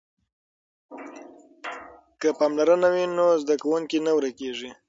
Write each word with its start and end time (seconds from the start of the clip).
که 2.19 2.27
پاملرنه 2.37 2.89
وي 2.93 3.03
نو 3.17 3.25
زده 3.41 3.55
کوونکی 3.63 3.97
نه 4.05 4.11
ورکیږي. 4.17 4.69